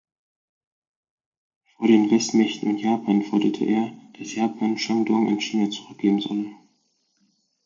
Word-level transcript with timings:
Vor 1.75 1.85
den 1.85 2.09
Westmächten 2.09 2.69
und 2.71 2.79
Japan 2.79 3.21
forderte 3.21 3.65
er, 3.65 3.91
dass 4.17 4.33
Japan 4.33 4.75
Shandong 4.75 5.27
an 5.27 5.39
China 5.39 5.69
zurückgeben 5.69 6.19
solle. 6.19 6.53